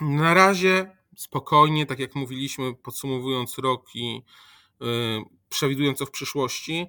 Na 0.00 0.34
razie 0.34 0.96
spokojnie, 1.16 1.86
tak 1.86 1.98
jak 1.98 2.14
mówiliśmy, 2.14 2.74
podsumowując 2.74 3.58
rok 3.58 3.94
i 3.94 4.22
Y, 4.82 5.24
przewidując 5.48 5.98
co 5.98 6.06
w 6.06 6.10
przyszłości. 6.10 6.86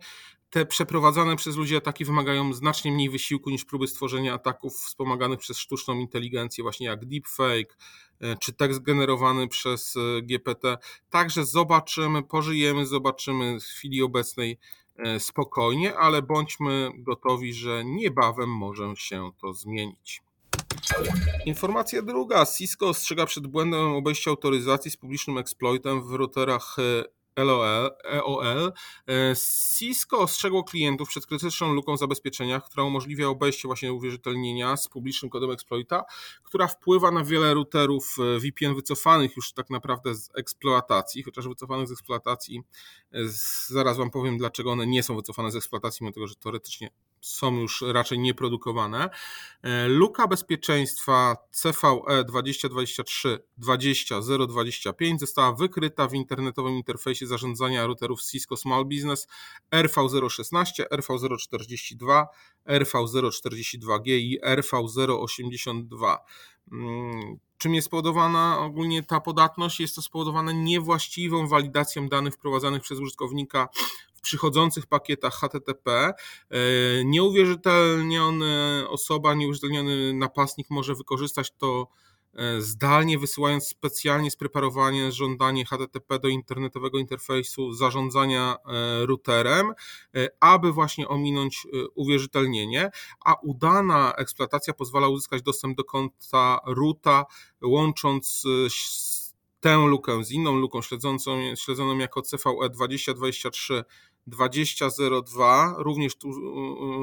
Te 0.49 0.65
przeprowadzane 0.65 1.35
przez 1.35 1.55
ludzi 1.55 1.75
ataki 1.75 2.05
wymagają 2.05 2.53
znacznie 2.53 2.91
mniej 2.91 3.09
wysiłku 3.09 3.49
niż 3.49 3.65
próby 3.65 3.87
stworzenia 3.87 4.33
ataków 4.33 4.73
wspomaganych 4.73 5.39
przez 5.39 5.57
sztuczną 5.57 5.99
inteligencję, 5.99 6.61
właśnie 6.61 6.87
jak 6.87 7.05
deepfake 7.05 7.77
y, 8.23 8.37
czy 8.39 8.53
tekst 8.53 8.81
generowany 8.81 9.47
przez 9.47 9.95
y, 9.95 10.21
GPT. 10.21 10.77
Także 11.09 11.45
zobaczymy, 11.45 12.23
pożyjemy, 12.23 12.85
zobaczymy 12.85 13.59
w 13.59 13.63
chwili 13.63 14.01
obecnej 14.01 14.59
spokojnie, 15.19 15.97
ale 15.97 16.21
bądźmy 16.21 16.91
gotowi, 16.97 17.53
że 17.53 17.85
niebawem 17.85 18.49
może 18.49 18.93
się 18.95 19.31
to 19.41 19.53
zmienić. 19.53 20.21
Informacja 21.45 22.01
druga. 22.01 22.45
Cisco 22.45 22.89
ostrzega 22.89 23.25
przed 23.25 23.47
błędem 23.47 23.81
obejścia 23.81 24.31
autoryzacji 24.31 24.91
z 24.91 24.97
publicznym 24.97 25.37
exploitem 25.37 26.07
w 26.07 26.11
routerach 26.11 26.75
LOL, 27.35 27.91
EOL, 28.03 28.73
e, 29.07 29.35
Cisco 29.77 30.19
ostrzegło 30.19 30.63
klientów 30.63 31.09
przed 31.09 31.25
krytyczną 31.25 31.73
luką 31.73 31.97
zabezpieczenia, 31.97 32.61
która 32.61 32.83
umożliwia 32.83 33.27
obejście 33.27 33.67
właśnie 33.67 33.93
uwierzytelnienia 33.93 34.77
z 34.77 34.87
publicznym 34.87 35.29
kodem 35.29 35.51
exploita, 35.51 36.03
która 36.43 36.67
wpływa 36.67 37.11
na 37.11 37.23
wiele 37.23 37.53
routerów 37.53 38.15
e, 38.19 38.39
VPN 38.39 38.75
wycofanych 38.75 39.35
już 39.35 39.53
tak 39.53 39.69
naprawdę 39.69 40.15
z 40.15 40.29
eksploatacji, 40.35 41.23
chociaż 41.23 41.47
wycofanych 41.47 41.87
z 41.87 41.91
eksploatacji, 41.91 42.63
e, 43.13 43.19
zaraz 43.67 43.97
Wam 43.97 44.11
powiem 44.11 44.37
dlaczego 44.37 44.71
one 44.71 44.87
nie 44.87 45.03
są 45.03 45.15
wycofane 45.15 45.51
z 45.51 45.55
eksploatacji, 45.55 46.03
mimo 46.03 46.13
tego, 46.13 46.27
że 46.27 46.35
teoretycznie 46.35 46.89
są 47.21 47.55
już 47.55 47.83
raczej 47.87 48.19
nieprodukowane. 48.19 49.09
Luka 49.87 50.27
bezpieczeństwa 50.27 51.37
CVE 51.51 52.23
2023 52.23 53.43
20025 53.57 55.19
została 55.19 55.53
wykryta 55.53 56.07
w 56.07 56.13
internetowym 56.13 56.73
interfejsie 56.73 57.27
zarządzania 57.27 57.87
routerów 57.87 58.21
Cisco 58.23 58.57
Small 58.57 58.85
Business 58.85 59.27
RV016, 59.71 60.83
RV042, 60.91 62.25
RV042G 62.67 64.07
i 64.07 64.39
RV082. 64.41 66.17
Mm, 66.71 67.37
czym 67.57 67.75
jest 67.75 67.87
spowodowana 67.87 68.59
ogólnie 68.59 69.03
ta 69.03 69.19
podatność? 69.19 69.79
Jest 69.79 69.95
to 69.95 70.01
spowodowane 70.01 70.53
niewłaściwą 70.53 71.47
walidacją 71.47 72.09
danych 72.09 72.33
wprowadzanych 72.33 72.81
przez 72.81 72.99
użytkownika 72.99 73.69
przychodzących 74.21 74.87
pakietach 74.87 75.33
HTTP. 75.33 75.91
E, 75.91 76.13
nieuwierzytelniona 77.05 78.45
osoba, 78.89 79.33
nieuwierzytelniony 79.33 80.13
napastnik 80.13 80.69
może 80.69 80.95
wykorzystać 80.95 81.51
to 81.51 81.87
E, 82.33 82.61
zdalnie 82.61 83.19
wysyłając 83.19 83.67
specjalnie 83.67 84.31
spreparowane 84.31 85.11
żądanie 85.11 85.65
HTTP 85.65 86.19
do 86.19 86.27
internetowego 86.27 86.99
interfejsu 86.99 87.73
zarządzania 87.73 88.55
e, 88.65 89.05
routerem, 89.05 89.73
aby 90.39 90.71
właśnie 90.71 91.07
ominąć 91.07 91.67
uwierzytelnienie, 91.95 92.89
a 93.25 93.35
udana 93.43 94.13
eksploatacja 94.17 94.73
pozwala 94.73 95.07
uzyskać 95.07 95.41
dostęp 95.41 95.77
do 95.77 95.83
konta 95.83 96.59
roota, 96.65 97.25
łącząc 97.61 98.43
tę 99.59 99.77
lukę 99.87 100.23
z 100.23 100.31
inną 100.31 100.55
luką 100.55 100.81
śledzącą, 100.81 101.55
śledzoną 101.55 101.97
jako 101.97 102.21
CVE 102.21 102.69
2023 102.69 103.83
2002, 104.27 105.75
również 105.77 106.15
tu 106.15 106.29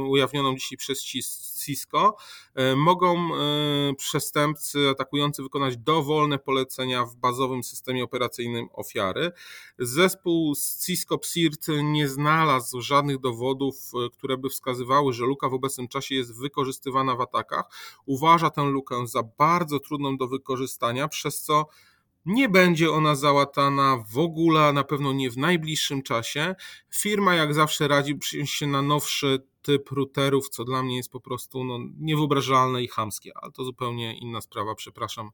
ujawnioną 0.08 0.54
dzisiaj 0.54 0.78
przez 0.78 1.04
Cisco, 1.64 2.16
e, 2.54 2.76
mogą 2.76 3.34
e, 3.34 3.94
przestępcy 3.94 4.88
atakujący 4.88 5.42
wykonać 5.42 5.76
dowolne 5.76 6.38
polecenia 6.38 7.04
w 7.04 7.14
bazowym 7.14 7.64
systemie 7.64 8.04
operacyjnym 8.04 8.68
ofiary. 8.72 9.32
Zespół 9.78 10.54
Cisco 10.86 11.18
PSIRT 11.18 11.66
nie 11.82 12.08
znalazł 12.08 12.80
żadnych 12.80 13.18
dowodów, 13.18 13.76
e, 13.94 14.10
które 14.10 14.36
by 14.36 14.48
wskazywały, 14.48 15.12
że 15.12 15.24
luka 15.24 15.48
w 15.48 15.54
obecnym 15.54 15.88
czasie 15.88 16.14
jest 16.14 16.38
wykorzystywana 16.38 17.16
w 17.16 17.20
atakach. 17.20 17.64
Uważa 18.06 18.50
tę 18.50 18.62
lukę 18.62 19.06
za 19.06 19.22
bardzo 19.22 19.80
trudną 19.80 20.16
do 20.16 20.28
wykorzystania, 20.28 21.08
przez 21.08 21.42
co 21.42 21.66
nie 22.28 22.48
będzie 22.48 22.90
ona 22.90 23.14
załatana 23.14 24.04
w 24.10 24.18
ogóle, 24.18 24.72
na 24.72 24.84
pewno 24.84 25.12
nie 25.12 25.30
w 25.30 25.36
najbliższym 25.36 26.02
czasie. 26.02 26.54
Firma 26.94 27.34
jak 27.34 27.54
zawsze 27.54 27.88
radzi 27.88 28.18
się 28.44 28.66
na 28.66 28.82
nowszy 28.82 29.42
typ 29.62 29.90
routerów, 29.90 30.48
co 30.48 30.64
dla 30.64 30.82
mnie 30.82 30.96
jest 30.96 31.10
po 31.10 31.20
prostu 31.20 31.64
no, 31.64 31.78
niewyobrażalne 31.98 32.82
i 32.82 32.88
chamskie, 32.88 33.32
ale 33.34 33.52
to 33.52 33.64
zupełnie 33.64 34.18
inna 34.18 34.40
sprawa, 34.40 34.74
przepraszam, 34.74 35.30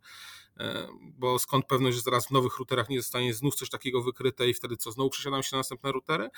e, 0.58 0.88
bo 1.02 1.38
skąd 1.38 1.66
pewność, 1.66 1.96
że 1.96 2.02
zaraz 2.02 2.26
w 2.26 2.30
nowych 2.30 2.58
routerach 2.58 2.88
nie 2.88 3.00
zostanie 3.00 3.34
znów 3.34 3.54
coś 3.54 3.70
takiego 3.70 4.02
wykryte 4.02 4.48
i 4.48 4.54
wtedy 4.54 4.76
co, 4.76 4.92
znowu 4.92 5.10
przesiadam 5.10 5.42
się 5.42 5.48
na 5.52 5.58
następne 5.58 5.92
routery? 5.92 6.30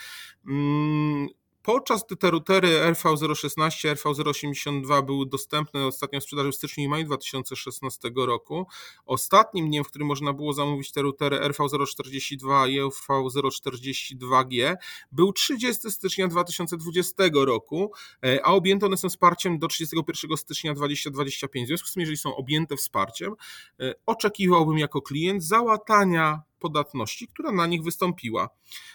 Podczas 1.66 2.06
gdy 2.06 2.16
te 2.16 2.30
routery 2.30 2.68
RV016, 2.68 3.94
RV082 3.94 5.06
były 5.06 5.26
dostępne 5.26 5.86
ostatnio 5.86 6.20
w 6.20 6.22
sprzedaży 6.22 6.52
w 6.52 6.54
styczniu 6.54 6.84
i 6.84 6.88
maju 6.88 7.04
2016 7.04 8.10
roku, 8.16 8.66
ostatnim 9.06 9.68
dniem, 9.68 9.84
w 9.84 9.88
którym 9.88 10.08
można 10.08 10.32
było 10.32 10.52
zamówić 10.52 10.92
te 10.92 11.02
routery 11.02 11.38
RV042 11.38 12.68
i 12.68 12.80
RV042G 12.80 14.74
był 15.12 15.32
30 15.32 15.90
stycznia 15.90 16.28
2020 16.28 17.24
roku, 17.34 17.92
e, 18.24 18.46
a 18.46 18.52
objęte 18.52 18.86
one 18.86 18.96
są 18.96 19.08
wsparciem 19.08 19.58
do 19.58 19.68
31 19.68 20.36
stycznia 20.36 20.74
2025. 20.74 21.66
W 21.66 21.68
związku 21.68 21.88
z 21.88 21.92
tym, 21.92 22.00
jeżeli 22.00 22.16
są 22.16 22.36
objęte 22.36 22.76
wsparciem, 22.76 23.34
e, 23.80 23.94
oczekiwałbym 24.06 24.78
jako 24.78 25.02
klient 25.02 25.44
załatania 25.44 26.42
podatności, 26.58 27.28
która 27.28 27.52
na 27.52 27.66
nich 27.66 27.82
wystąpiła. 27.82 28.48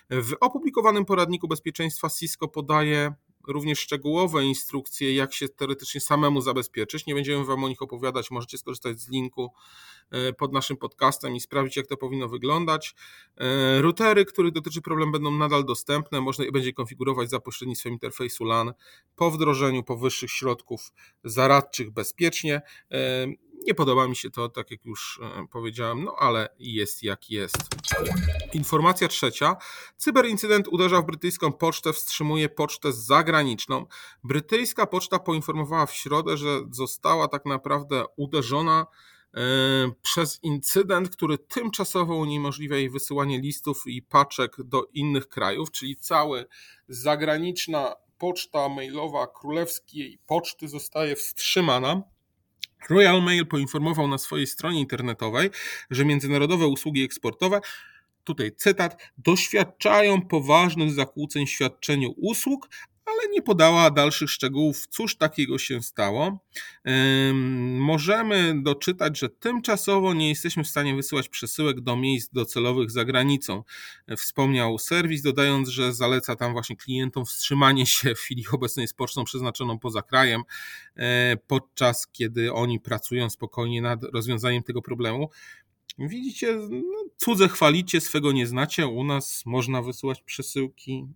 W 0.10 0.34
opublikowanym 0.40 1.06
poradniku 1.06 1.48
bezpieczeństwa 1.48 2.10
Cisco 2.10 2.48
podaje 2.48 3.14
również 3.48 3.80
szczegółowe 3.80 4.46
instrukcje, 4.46 5.16
jak 5.16 5.34
się 5.34 5.50
teoretycznie 5.50 6.02
samemu 6.02 6.42
zabezpieczyć. 6.42 7.06
Nie 7.06 7.16
będziemy 7.16 7.46
Wam 7.46 7.64
o 7.64 7.70
nich 7.70 7.82
opowiadać, 7.82 8.32
możecie 8.32 8.58
skorzystać 8.58 9.00
z 9.00 9.10
linku 9.10 9.52
e, 10.12 10.34
pod 10.34 10.54
naszym 10.54 10.78
podcastem 10.78 11.36
i 11.36 11.40
sprawdzić, 11.40 11.78
jak 11.78 11.88
to 11.88 11.98
powinno 11.98 12.28
wyglądać. 12.30 12.96
E, 13.38 13.82
routery, 13.82 14.26
których 14.26 14.52
dotyczy 14.52 14.82
problem, 14.82 15.12
będą 15.12 15.32
nadal 15.32 15.66
dostępne. 15.66 16.22
Można 16.22 16.46
je 16.46 16.52
będzie 16.52 16.74
konfigurować 16.74 17.30
za 17.30 17.40
pośrednictwem 17.40 17.94
interfejsu 17.94 18.46
LAN 18.46 18.74
po 19.16 19.32
wdrożeniu 19.32 19.84
powyższych 19.84 20.32
środków 20.32 20.92
zaradczych 21.24 21.92
bezpiecznie. 21.92 22.62
Nie 23.68 23.76
podoba 23.76 24.08
mi 24.08 24.16
się 24.16 24.30
to, 24.30 24.50
tak 24.50 24.72
jak 24.72 24.86
już 24.86 25.20
e, 25.24 25.48
powiedziałem, 25.48 26.04
no 26.04 26.16
ale 26.20 26.50
jest 26.60 27.04
jak 27.04 27.30
jest. 27.30 27.58
Informacja 28.54 29.08
trzecia. 29.08 29.56
Cyberincydent 29.98 30.68
uderza 30.68 31.02
w 31.02 31.06
brytyjską 31.06 31.52
pocztę, 31.52 31.94
wstrzymuje 31.94 32.50
pocztę 32.50 32.94
zagraniczną. 32.94 33.86
Brytyjska 34.24 34.88
poczta 34.88 35.20
poinformowała 35.20 35.86
w 35.86 35.96
środę, 35.96 36.38
że 36.38 36.62
została 36.72 37.28
tak 37.28 37.46
naprawdę 37.46 38.06
uderzona 38.16 38.88
e, 39.34 39.40
przez 40.02 40.40
incydent, 40.44 41.10
który 41.10 41.38
tymczasowo 41.38 42.16
uniemożliwia 42.16 42.76
jej 42.76 42.90
wysyłanie 42.90 43.40
listów 43.40 43.84
i 43.88 44.02
paczek 44.02 44.56
do 44.64 44.86
innych 44.94 45.28
krajów, 45.28 45.72
czyli 45.72 45.96
cały 45.96 46.46
zagraniczna 46.88 47.96
poczta 48.18 48.70
mailowa 48.70 49.28
królewskiej 49.28 50.20
poczty 50.28 50.68
zostaje 50.68 51.16
wstrzymana. 51.16 52.02
Royal 52.90 53.22
Mail 53.22 53.46
poinformował 53.46 54.08
na 54.08 54.18
swojej 54.18 54.48
stronie 54.48 54.80
internetowej, 54.80 55.50
że 55.90 56.06
międzynarodowe 56.06 56.68
usługi 56.68 57.04
eksportowe 57.04 57.62
tutaj 58.24 58.52
cytat, 58.56 59.12
doświadczają 59.18 60.22
poważnych 60.22 60.92
zakłóceń 60.92 61.46
w 61.46 61.50
świadczeniu 61.50 62.14
usług, 62.18 62.70
ale 63.06 63.30
nie 63.34 63.42
podała 63.42 63.92
dalszych 63.92 64.32
szczegółów, 64.32 64.88
cóż 64.88 65.16
takiego 65.16 65.58
się 65.58 65.82
stało. 65.82 66.40
Możemy 67.78 68.62
doczytać, 68.64 69.20
że 69.20 69.30
tymczasowo 69.30 70.14
nie 70.14 70.30
jesteśmy 70.30 70.64
w 70.64 70.68
stanie 70.68 70.96
wysyłać 70.96 71.30
przesyłek 71.30 71.82
do 71.82 71.96
miejsc 71.96 72.30
docelowych 72.34 72.92
za 72.92 73.06
granicą. 73.06 73.64
Wspomniał 74.18 74.80
serwis, 74.80 75.22
dodając, 75.22 75.70
że 75.70 75.94
zaleca 75.94 76.36
tam 76.36 76.54
właśnie 76.54 76.76
klientom 76.76 77.26
wstrzymanie 77.26 77.86
się 77.86 78.16
w 78.16 78.20
chwili 78.20 78.44
obecnej 78.52 78.88
z 78.88 78.94
pocztą 78.94 79.24
przeznaczoną 79.24 79.80
poza 79.80 80.02
krajem, 80.02 80.42
e, 80.96 81.38
podczas 81.48 82.08
kiedy 82.08 82.54
oni 82.54 82.80
pracują 82.80 83.30
spokojnie 83.30 83.82
nad 83.82 84.04
rozwiązaniem 84.04 84.64
tego 84.64 84.82
problemu. 84.82 85.30
Widzicie, 86.00 86.56
no, 86.70 87.06
cudze 87.18 87.50
chwalicie, 87.50 88.02
swego 88.02 88.32
nie 88.32 88.48
znacie. 88.48 88.88
U 88.88 89.04
nas 89.04 89.44
można 89.46 89.82
wysyłać 89.82 90.22
przesyłki 90.22 91.08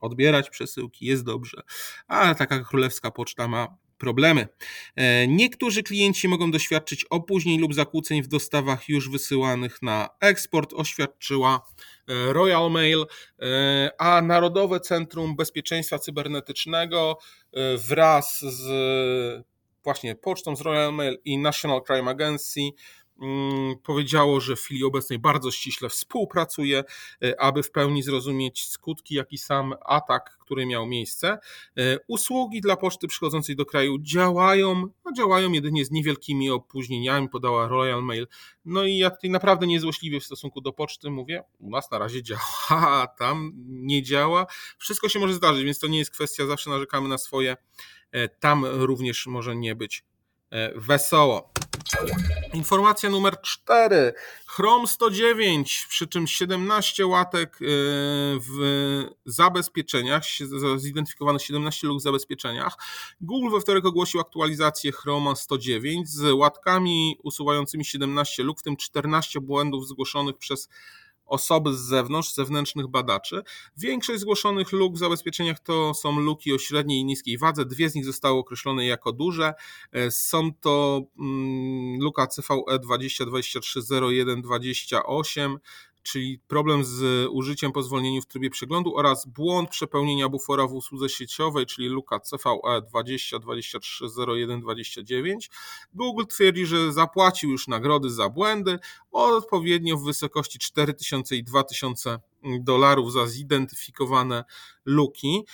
odbierać 0.00 0.50
przesyłki, 0.50 1.06
jest 1.06 1.24
dobrze, 1.24 1.62
ale 2.06 2.34
taka 2.34 2.64
królewska 2.64 3.10
poczta 3.10 3.48
ma 3.48 3.76
problemy. 4.02 4.48
E, 4.96 5.28
niektórzy 5.28 5.82
klienci 5.82 6.28
mogą 6.28 6.50
doświadczyć 6.50 7.04
opóźnień 7.04 7.60
lub 7.60 7.74
zakłóceń 7.74 8.22
w 8.22 8.28
dostawach 8.28 8.88
już 8.88 9.10
wysyłanych 9.10 9.82
na 9.82 10.08
eksport, 10.20 10.72
oświadczyła 10.72 11.66
e, 12.08 12.32
Royal 12.32 12.70
Mail, 12.70 13.04
e, 13.42 13.90
a 13.98 14.22
Narodowe 14.22 14.80
Centrum 14.80 15.36
Bezpieczeństwa 15.36 15.98
Cybernetycznego 15.98 17.18
wraz 17.78 18.40
z 18.40 19.44
właśnie 19.84 20.14
pocztą 20.14 20.56
z 20.56 20.60
Royal 20.60 20.94
Mail 20.94 21.18
i 21.24 21.38
National 21.38 21.82
Crime 21.86 22.10
Agency 22.10 22.60
powiedziało, 23.82 24.40
że 24.40 24.56
w 24.56 24.60
chwili 24.60 24.84
obecnej 24.84 25.18
bardzo 25.18 25.50
ściśle 25.50 25.88
współpracuje, 25.88 26.84
e, 27.22 27.40
aby 27.40 27.62
w 27.62 27.70
pełni 27.70 28.02
zrozumieć 28.02 28.68
skutki, 28.68 29.14
jaki 29.14 29.38
sam 29.38 29.74
atak, 29.86 30.38
który 30.38 30.66
miał 30.66 30.86
miejsce. 30.86 31.38
E, 31.78 31.98
usługi 32.08 32.60
dla 32.60 32.76
poczty 32.76 33.08
przychodzącej 33.08 33.56
do 33.56 33.66
kraju 33.66 33.98
działają, 33.98 34.88
a 35.04 35.12
działają 35.12 35.52
jedynie 35.52 35.84
z 35.84 35.90
niewielkimi 35.90 36.50
opóźnieniami, 36.50 37.28
podała 37.28 37.68
Royal 37.68 38.02
Mail. 38.02 38.26
No 38.64 38.84
i 38.84 38.96
ja 38.96 39.10
tutaj 39.10 39.30
naprawdę 39.30 39.66
niezłośliwie 39.66 40.20
w 40.20 40.24
stosunku 40.24 40.60
do 40.60 40.72
poczty 40.72 41.10
mówię, 41.10 41.42
u 41.58 41.70
nas 41.70 41.90
na 41.90 41.98
razie 41.98 42.22
działa, 42.22 42.42
a 42.70 43.06
tam 43.06 43.52
nie 43.66 44.02
działa. 44.02 44.46
Wszystko 44.78 45.08
się 45.08 45.18
może 45.18 45.34
zdarzyć, 45.34 45.64
więc 45.64 45.78
to 45.78 45.86
nie 45.86 45.98
jest 45.98 46.10
kwestia, 46.10 46.46
zawsze 46.46 46.70
narzekamy 46.70 47.08
na 47.08 47.18
swoje. 47.18 47.56
E, 48.12 48.28
tam 48.28 48.64
również 48.64 49.26
może 49.26 49.56
nie 49.56 49.74
być 49.74 50.04
wesoło. 50.74 51.51
Informacja 52.54 53.10
numer 53.10 53.40
4. 53.40 54.14
Chrome 54.46 54.86
109, 54.86 55.86
przy 55.88 56.06
czym 56.06 56.26
17 56.26 57.06
łatek 57.06 57.62
y, 57.62 57.66
w 58.40 59.04
zabezpieczeniach, 59.26 60.22
zidentyfikowano 60.76 61.38
17 61.38 61.86
luk 61.86 61.98
w 61.98 62.02
zabezpieczeniach. 62.02 62.76
Google 63.20 63.50
we 63.50 63.60
wtorek 63.60 63.86
ogłosił 63.86 64.20
aktualizację 64.20 64.92
Chroma 64.92 65.34
109 65.34 66.08
z 66.08 66.32
łatkami 66.32 67.18
usuwającymi 67.22 67.84
17 67.84 68.42
luk, 68.42 68.60
w 68.60 68.62
tym 68.62 68.76
14 68.76 69.40
błędów 69.40 69.88
zgłoszonych 69.88 70.38
przez 70.38 70.68
osoby 71.32 71.74
z 71.74 71.80
zewnątrz, 71.80 72.34
zewnętrznych 72.34 72.88
badaczy. 72.88 73.42
Większość 73.76 74.20
zgłoszonych 74.20 74.72
luk 74.72 74.94
w 74.94 74.98
zabezpieczeniach 74.98 75.60
to 75.60 75.94
są 75.94 76.20
luki 76.20 76.52
o 76.52 76.58
średniej 76.58 76.98
i 76.98 77.04
niskiej 77.04 77.38
wadze. 77.38 77.64
Dwie 77.64 77.90
z 77.90 77.94
nich 77.94 78.04
zostały 78.04 78.38
określone 78.38 78.86
jako 78.86 79.12
duże. 79.12 79.54
E, 79.92 80.10
są 80.10 80.50
to 80.60 81.02
mm, 81.18 82.00
luka 82.00 82.26
CVE 82.26 82.78
20230128 82.78 85.58
czyli 86.02 86.40
problem 86.48 86.84
z 86.84 87.28
użyciem 87.30 87.72
po 87.72 87.82
zwolnieniu 87.82 88.22
w 88.22 88.26
trybie 88.26 88.50
przeglądu 88.50 88.96
oraz 88.96 89.26
błąd 89.26 89.70
przepełnienia 89.70 90.28
bufora 90.28 90.66
w 90.66 90.72
usłudze 90.72 91.08
sieciowej, 91.08 91.66
czyli 91.66 91.88
luka 91.88 92.20
CVE 92.20 92.82
20230129. 92.92 95.50
Google 95.94 96.24
twierdzi, 96.26 96.66
że 96.66 96.92
zapłacił 96.92 97.50
już 97.50 97.68
nagrody 97.68 98.10
za 98.10 98.28
błędy 98.28 98.78
odpowiednio 99.12 99.96
w 99.96 100.04
wysokości 100.04 100.58
4000 100.58 101.36
i 101.36 101.44
2000 101.44 102.18
dolarów 102.60 103.12
za 103.12 103.26
zidentyfikowane 103.26 104.44
luki. 104.84 105.46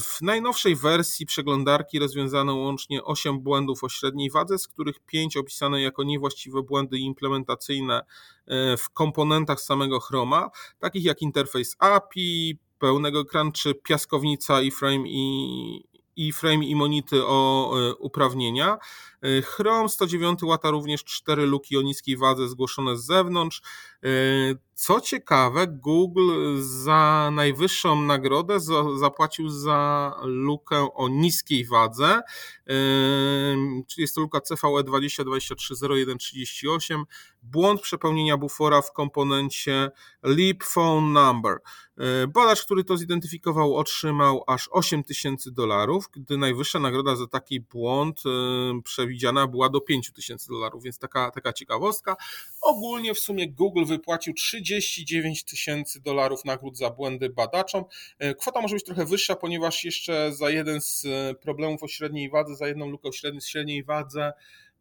W 0.00 0.22
najnowszej 0.22 0.76
wersji 0.76 1.26
przeglądarki 1.26 1.98
rozwiązano 1.98 2.54
łącznie 2.54 3.04
8 3.04 3.40
błędów 3.40 3.84
o 3.84 3.88
średniej 3.88 4.30
wadze, 4.30 4.58
z 4.58 4.68
których 4.68 5.00
5 5.06 5.36
opisane 5.36 5.82
jako 5.82 6.02
niewłaściwe 6.02 6.62
błędy 6.62 6.98
implementacyjne 6.98 8.02
e, 8.46 8.76
w 8.76 8.90
komponentach 8.90 9.60
samego 9.60 10.00
Chroma, 10.00 10.50
takich 10.78 11.04
jak 11.04 11.22
interfejs 11.22 11.76
API, 11.78 12.58
pełnego 12.78 13.20
ekran 13.20 13.52
czy 13.52 13.74
piaskownica 13.74 14.62
iframe 14.62 15.04
i 15.06 15.90
iframe 16.16 16.64
i 16.64 16.76
monity 16.76 17.26
o 17.26 17.72
e, 17.78 17.94
uprawnienia. 17.94 18.78
Chrome 19.44 19.88
109 19.88 20.42
łata 20.42 20.70
również 20.70 21.04
4 21.04 21.46
luki 21.46 21.76
o 21.76 21.82
niskiej 21.82 22.16
wadze 22.16 22.48
zgłoszone 22.48 22.96
z 22.96 23.04
zewnątrz. 23.04 23.62
Co 24.74 25.00
ciekawe, 25.00 25.66
Google 25.66 26.30
za 26.58 27.30
najwyższą 27.32 28.02
nagrodę 28.02 28.60
zapłacił 28.98 29.48
za 29.48 30.14
lukę 30.22 30.88
o 30.94 31.08
niskiej 31.08 31.66
wadze, 31.66 32.20
czyli 33.88 34.02
jest 34.02 34.14
to 34.14 34.20
luka 34.20 34.40
CVE 34.40 34.84
20230138, 34.84 37.02
błąd 37.42 37.80
przepełnienia 37.80 38.36
bufora 38.36 38.82
w 38.82 38.92
komponencie 38.92 39.90
Leap 40.22 40.64
Phone 40.64 41.12
Number. 41.12 41.58
Badacz, 42.28 42.64
który 42.64 42.84
to 42.84 42.96
zidentyfikował, 42.96 43.76
otrzymał 43.76 44.44
aż 44.46 44.68
8000 44.72 45.50
dolarów, 45.50 46.08
gdy 46.12 46.36
najwyższa 46.36 46.78
nagroda 46.78 47.16
za 47.16 47.26
taki 47.26 47.60
błąd 47.60 48.22
przewidziana 48.84 49.46
była 49.46 49.68
do 49.68 49.80
5000 49.80 50.48
dolarów, 50.48 50.82
więc 50.82 50.98
taka, 50.98 51.30
taka 51.30 51.52
ciekawostka. 51.52 52.16
Ogólnie 52.62 53.14
w 53.14 53.18
sumie 53.18 53.52
Google 53.52 53.84
wypłacił 53.94 54.34
30 54.34 55.00
39 55.04 55.44
tysięcy 55.44 56.00
dolarów 56.00 56.44
nagród 56.44 56.78
za 56.78 56.90
błędy 56.90 57.30
badaczom. 57.30 57.84
E, 58.18 58.34
kwota 58.34 58.60
może 58.60 58.74
być 58.74 58.84
trochę 58.84 59.04
wyższa, 59.04 59.36
ponieważ 59.36 59.84
jeszcze 59.84 60.32
za 60.32 60.50
jeden 60.50 60.80
z 60.80 61.04
e, 61.04 61.34
problemów 61.34 61.82
o 61.82 61.88
średniej 61.88 62.30
wadze, 62.30 62.56
za 62.56 62.68
jedną 62.68 62.88
lukę 62.88 63.08
o 63.08 63.12
średniej, 63.12 63.40
średniej 63.40 63.84
wadze 63.84 64.32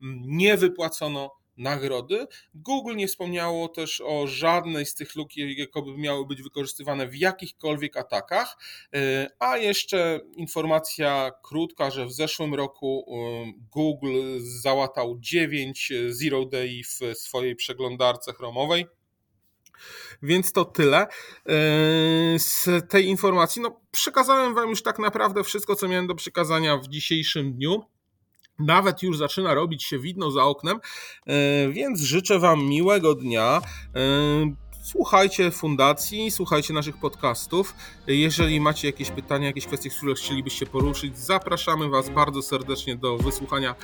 mm, 0.02 0.22
nie 0.26 0.58
wypłacono 0.58 1.40
nagrody. 1.58 2.28
Google 2.54 2.96
nie 2.96 3.08
wspomniało 3.08 3.68
też 3.68 4.02
o 4.02 4.28
żadnej 4.28 4.86
z 4.86 4.94
tych 4.94 5.16
luk, 5.16 5.38
jakoby 5.38 5.98
miały 5.98 6.26
być 6.26 6.42
wykorzystywane 6.42 7.08
w 7.08 7.16
jakichkolwiek 7.16 7.98
atakach. 7.98 8.58
E, 8.96 9.28
a 9.40 9.58
jeszcze 9.58 10.20
informacja 10.38 11.32
krótka, 11.44 11.92
że 11.92 12.06
w 12.06 12.12
zeszłym 12.12 12.56
roku 12.56 13.06
Google 13.72 14.22
załatał 14.62 15.16
9 15.20 15.94
Zero 16.10 16.46
Day 16.46 16.82
w 16.84 17.18
swojej 17.18 17.56
przeglądarce 17.56 18.34
chromowej. 18.34 18.86
Więc 20.24 20.52
to 20.52 20.66
tyle 20.66 20.98
e, 21.02 21.08
z 22.40 22.68
tej 22.90 23.08
informacji. 23.08 23.62
No, 23.62 23.82
przekazałem 23.92 24.56
Wam 24.56 24.70
już 24.70 24.84
tak 24.84 25.00
naprawdę 25.00 25.44
wszystko, 25.44 25.76
co 25.76 25.88
miałem 25.88 26.08
do 26.08 26.16
przekazania 26.16 26.78
w 26.78 26.88
dzisiejszym 26.88 27.54
dniu. 27.54 27.84
Nawet 28.60 29.04
już 29.04 29.18
zaczyna 29.18 29.54
robić 29.54 29.84
się 29.84 30.00
widno 30.00 30.32
za 30.32 30.44
oknem, 30.44 30.80
e, 31.26 31.70
więc 31.70 32.02
życzę 32.02 32.40
Wam 32.40 32.66
miłego 32.66 33.16
dnia. 33.16 33.62
E, 33.96 34.00
słuchajcie 34.84 35.52
fundacji, 35.52 36.32
słuchajcie 36.32 36.74
naszych 36.74 36.98
podcastów. 36.98 37.76
Jeżeli 38.08 38.62
macie 38.62 38.88
jakieś 38.88 39.12
pytania, 39.12 39.48
jakieś 39.48 39.66
kwestie, 39.66 39.90
które 39.90 40.14
chcielibyście 40.16 40.66
poruszyć, 40.66 41.18
zapraszamy 41.18 41.90
Was 41.90 42.10
bardzo 42.10 42.42
serdecznie 42.42 42.96
do 42.96 43.18
wysłuchania. 43.18 43.76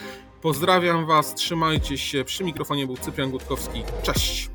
Pozdrawiam 0.42 1.06
Was, 1.06 1.36
trzymajcie 1.36 1.98
się. 1.98 2.24
Przy 2.24 2.44
mikrofonie 2.44 2.86
był 2.86 2.98
Cyprian 2.98 3.32
Gutkowski. 3.32 3.84
Cześć! 4.04 4.55